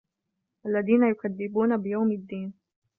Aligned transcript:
الَّذينَ 0.65 1.03
يُكَذِّبونَ 1.03 1.77
بِيَومِ 1.77 2.11
الدّينِ 2.11 2.53